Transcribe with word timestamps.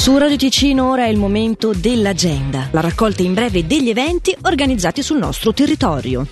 Su 0.00 0.16
Radio 0.16 0.38
Ticino 0.38 0.88
ora 0.88 1.04
è 1.04 1.08
il 1.08 1.18
momento 1.18 1.74
dell'agenda, 1.76 2.68
la 2.70 2.80
raccolta 2.80 3.20
in 3.20 3.34
breve 3.34 3.66
degli 3.66 3.90
eventi 3.90 4.34
organizzati 4.40 5.02
sul 5.02 5.18
nostro 5.18 5.52
territorio. 5.52 6.26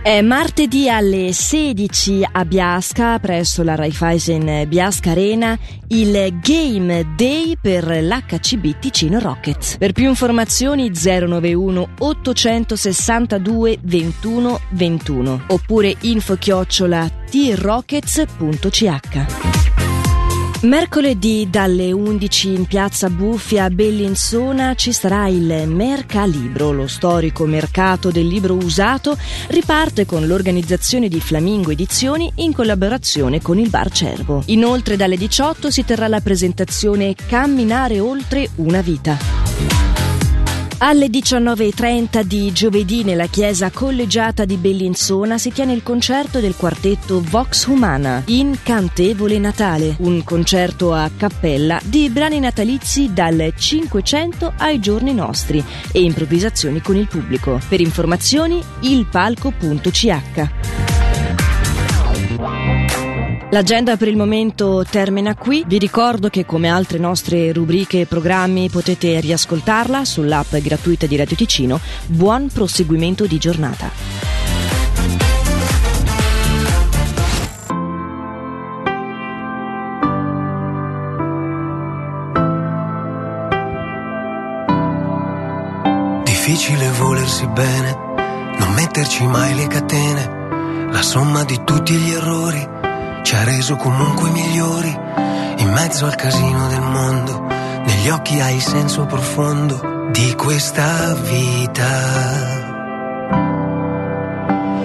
È 0.00 0.20
martedì 0.20 0.88
alle 0.88 1.32
16 1.32 2.28
a 2.30 2.44
Biasca, 2.44 3.18
presso 3.18 3.64
la 3.64 3.74
Raiffeisen 3.74 4.68
Biasca 4.68 5.10
Arena, 5.10 5.58
il 5.88 6.38
Game 6.40 7.14
Day 7.16 7.56
per 7.60 7.88
l'HCB 7.88 8.78
Ticino 8.78 9.18
Rockets. 9.18 9.78
Per 9.78 9.90
più 9.90 10.08
informazioni 10.08 10.92
091 10.94 11.88
862 11.98 13.78
21 13.82 14.60
21 14.70 15.44
oppure 15.48 15.96
info 16.02 16.36
chiocciola 16.36 17.10
trockets.ch. 17.28 18.92
Mercoledì 20.64 21.48
dalle 21.50 21.92
11 21.92 22.54
in 22.54 22.64
piazza 22.64 23.10
Buffia 23.10 23.64
a 23.64 23.70
Bellinzona 23.70 24.74
ci 24.74 24.92
sarà 24.92 25.28
il 25.28 25.64
Mercalibro, 25.68 26.72
lo 26.72 26.86
storico 26.86 27.44
mercato 27.44 28.10
del 28.10 28.26
libro 28.26 28.54
usato, 28.54 29.14
riparte 29.48 30.06
con 30.06 30.26
l'organizzazione 30.26 31.08
di 31.08 31.20
Flamingo 31.20 31.70
Edizioni 31.70 32.32
in 32.36 32.54
collaborazione 32.54 33.42
con 33.42 33.58
il 33.58 33.68
Bar 33.68 33.90
Cervo. 33.90 34.42
Inoltre 34.46 34.96
dalle 34.96 35.18
18 35.18 35.70
si 35.70 35.84
terrà 35.84 36.08
la 36.08 36.20
presentazione 36.20 37.14
Camminare 37.14 38.00
oltre 38.00 38.48
una 38.54 38.80
vita. 38.80 40.03
Alle 40.86 41.06
19.30 41.06 42.20
di 42.24 42.52
giovedì 42.52 43.04
nella 43.04 43.26
chiesa 43.26 43.70
collegiata 43.70 44.44
di 44.44 44.58
Bellinzona 44.58 45.38
si 45.38 45.50
tiene 45.50 45.72
il 45.72 45.82
concerto 45.82 46.40
del 46.40 46.56
quartetto 46.56 47.22
Vox 47.22 47.64
Humana, 47.64 48.22
Incantevole 48.26 49.38
Natale, 49.38 49.96
un 50.00 50.22
concerto 50.24 50.92
a 50.92 51.10
cappella 51.16 51.80
di 51.82 52.10
brani 52.10 52.38
natalizi 52.38 53.14
dal 53.14 53.54
500 53.56 54.52
ai 54.58 54.78
giorni 54.78 55.14
nostri 55.14 55.64
e 55.90 56.02
improvvisazioni 56.02 56.82
con 56.82 56.96
il 56.96 57.08
pubblico. 57.08 57.58
Per 57.66 57.80
informazioni 57.80 58.62
ilpalco.ch. 58.80 60.83
L'agenda 63.54 63.96
per 63.96 64.08
il 64.08 64.16
momento 64.16 64.84
termina 64.84 65.36
qui. 65.36 65.62
Vi 65.64 65.78
ricordo 65.78 66.28
che 66.28 66.44
come 66.44 66.68
altre 66.68 66.98
nostre 66.98 67.52
rubriche 67.52 68.00
e 68.00 68.06
programmi 68.06 68.68
potete 68.68 69.20
riascoltarla 69.20 70.04
sull'app 70.04 70.56
gratuita 70.56 71.06
di 71.06 71.14
Radio 71.14 71.36
Ticino. 71.36 71.78
Buon 72.06 72.48
proseguimento 72.52 73.26
di 73.26 73.38
giornata. 73.38 73.92
Difficile 86.24 86.90
volersi 86.98 87.46
bene, 87.46 87.96
non 88.58 88.72
metterci 88.74 89.24
mai 89.28 89.54
le 89.54 89.68
catene, 89.68 90.88
la 90.90 91.02
somma 91.02 91.44
di 91.44 91.60
tutti 91.64 91.94
gli 91.94 92.10
errori 92.10 92.73
reso 93.44 93.76
comunque 93.76 94.30
migliori 94.30 94.98
in 95.58 95.70
mezzo 95.70 96.06
al 96.06 96.14
casino 96.14 96.66
del 96.68 96.80
mondo. 96.80 97.46
Negli 97.84 98.08
occhi 98.08 98.40
hai 98.40 98.56
il 98.56 98.62
senso 98.62 99.04
profondo 99.04 100.08
di 100.10 100.34
questa 100.34 101.14
vita. 101.14 101.86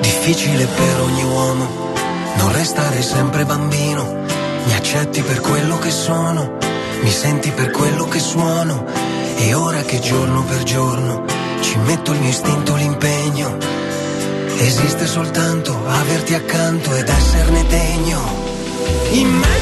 Difficile 0.00 0.66
per 0.66 1.00
ogni 1.00 1.22
uomo 1.22 1.92
non 2.36 2.52
restare 2.52 3.00
sempre 3.02 3.44
bambino. 3.44 4.24
Mi 4.64 4.74
accetti 4.74 5.22
per 5.22 5.40
quello 5.40 5.78
che 5.78 5.90
sono, 5.90 6.58
mi 7.02 7.10
senti 7.10 7.50
per 7.50 7.70
quello 7.70 8.06
che 8.06 8.18
suono. 8.18 8.84
E 9.36 9.54
ora 9.54 9.82
che 9.82 10.00
giorno 10.00 10.42
per 10.42 10.62
giorno 10.64 11.24
ci 11.60 11.78
metto 11.78 12.12
il 12.12 12.18
mio 12.18 12.30
istinto, 12.30 12.74
l'impegno 12.74 13.78
Esiste 14.60 15.06
soltanto 15.06 15.86
averti 15.86 16.34
accanto 16.34 16.92
ed 16.96 17.08
esserne 17.08 17.64
degno. 17.68 17.87
In 19.10 19.57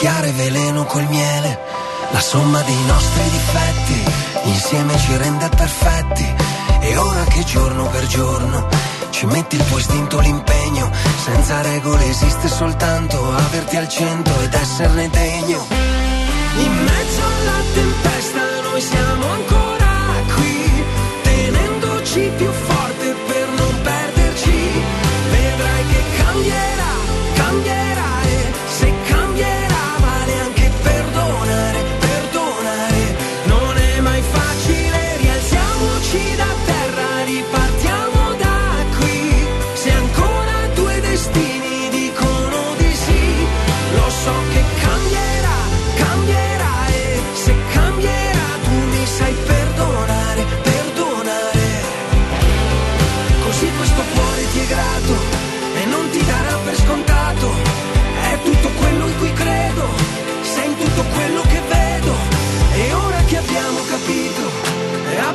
mischiare 0.00 0.32
veleno 0.32 0.84
col 0.86 1.06
miele, 1.10 1.58
la 2.10 2.20
somma 2.20 2.62
dei 2.62 2.84
nostri 2.86 3.22
difetti, 3.28 4.02
insieme 4.44 4.98
ci 4.98 5.14
rende 5.18 5.46
perfetti. 5.50 6.26
E 6.80 6.96
ora 6.96 7.24
che 7.24 7.44
giorno 7.44 7.84
per 7.88 8.06
giorno 8.06 8.66
ci 9.10 9.26
metti 9.26 9.56
il 9.56 9.64
tuo 9.66 9.76
istinto, 9.76 10.18
l'impegno, 10.20 10.90
senza 11.22 11.60
regole 11.60 12.08
esiste 12.08 12.48
soltanto 12.48 13.30
averti 13.30 13.76
al 13.76 13.88
centro 13.90 14.40
ed 14.40 14.54
esserne 14.54 15.10
degno. 15.10 15.66
In 15.68 16.72
mezzo 16.82 17.20
alla 17.22 17.62
tempesta 17.74 18.40
noi 18.70 18.80
siamo 18.80 19.26
ancora 19.26 19.59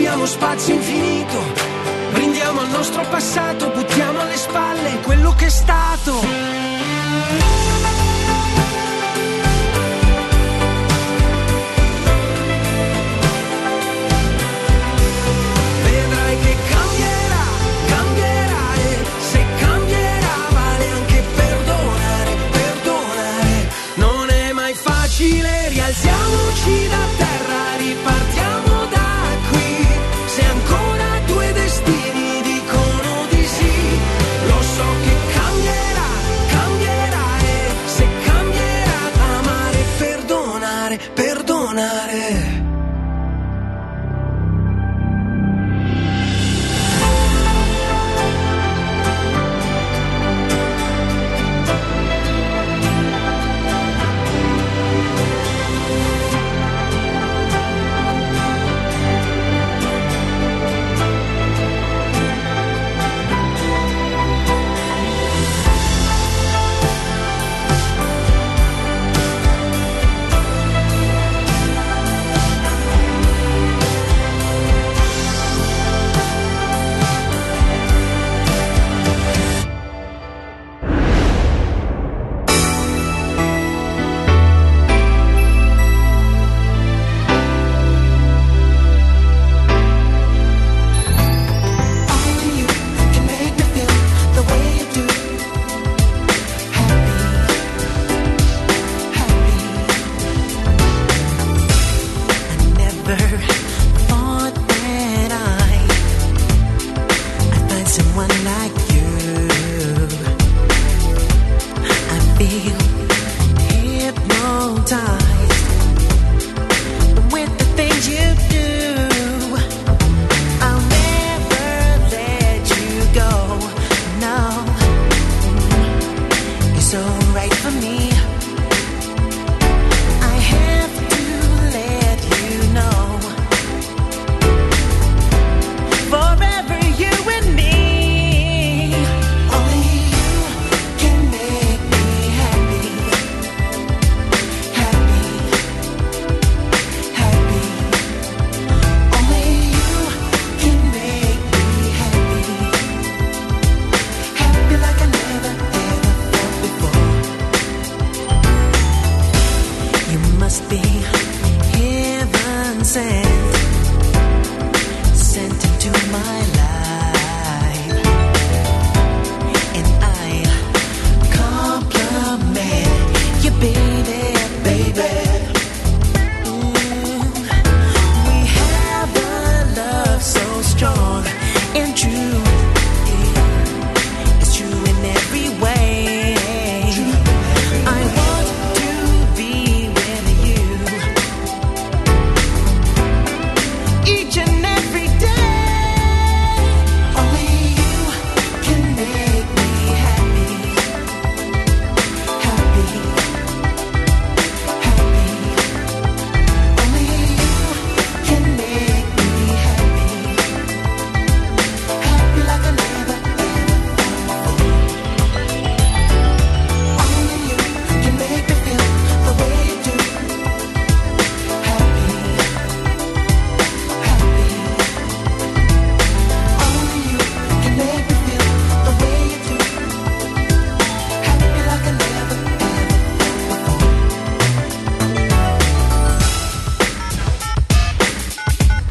abbiamo 0.00 0.24
spazio 0.24 0.72
infinito, 0.72 1.42
brindiamo 2.12 2.60
al 2.60 2.70
nostro 2.70 3.02
passato, 3.10 3.68
buttiamo 3.68 4.20
alle 4.20 4.36
spalle 4.36 4.98
quello 5.02 5.34
che 5.34 5.44
è 5.44 5.50
stato. 5.50 6.20